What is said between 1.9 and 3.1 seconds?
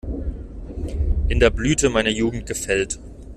meiner Jugend gefällt.